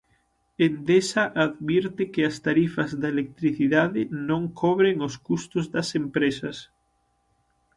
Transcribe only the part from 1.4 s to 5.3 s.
advirte que as tarifas da electricidade non cobren os